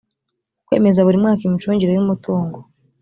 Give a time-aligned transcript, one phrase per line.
[0.65, 2.57] kwemeza buri mwaka imicungire y umutungo